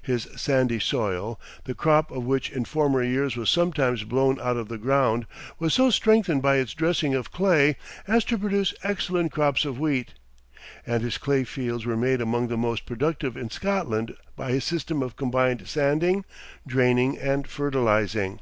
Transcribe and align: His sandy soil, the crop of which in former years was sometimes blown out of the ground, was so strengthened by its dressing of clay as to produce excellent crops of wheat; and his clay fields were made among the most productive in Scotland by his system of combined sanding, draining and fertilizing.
His 0.00 0.28
sandy 0.34 0.80
soil, 0.80 1.38
the 1.64 1.74
crop 1.74 2.10
of 2.10 2.24
which 2.24 2.48
in 2.50 2.64
former 2.64 3.02
years 3.02 3.36
was 3.36 3.50
sometimes 3.50 4.02
blown 4.04 4.40
out 4.40 4.56
of 4.56 4.68
the 4.70 4.78
ground, 4.78 5.26
was 5.58 5.74
so 5.74 5.90
strengthened 5.90 6.40
by 6.40 6.56
its 6.56 6.72
dressing 6.72 7.14
of 7.14 7.30
clay 7.30 7.76
as 8.08 8.24
to 8.24 8.38
produce 8.38 8.72
excellent 8.82 9.32
crops 9.32 9.66
of 9.66 9.78
wheat; 9.78 10.14
and 10.86 11.02
his 11.02 11.18
clay 11.18 11.44
fields 11.44 11.84
were 11.84 11.98
made 11.98 12.22
among 12.22 12.48
the 12.48 12.56
most 12.56 12.86
productive 12.86 13.36
in 13.36 13.50
Scotland 13.50 14.16
by 14.36 14.52
his 14.52 14.64
system 14.64 15.02
of 15.02 15.16
combined 15.16 15.68
sanding, 15.68 16.24
draining 16.66 17.18
and 17.18 17.46
fertilizing. 17.46 18.40